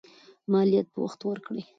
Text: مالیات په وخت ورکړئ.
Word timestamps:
مالیات 0.51 0.87
په 0.93 0.99
وخت 1.05 1.19
ورکړئ. 1.23 1.63